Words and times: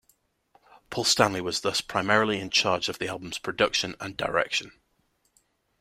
Paul 0.89 1.03
Stanley 1.03 1.41
was 1.41 1.61
thus 1.61 1.79
primarily 1.81 2.39
in 2.39 2.49
charge 2.49 2.89
of 2.89 2.97
the 2.97 3.07
album's 3.07 3.37
production 3.37 3.93
and 3.99 4.17
direction. 4.17 4.71